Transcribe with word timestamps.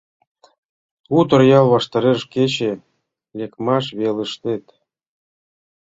У 1.17 1.19
Торъял 1.29 1.65
ваштареш, 1.73 2.19
кече 2.33 2.71
лекмаш 3.37 3.85
велыштет 3.99 4.65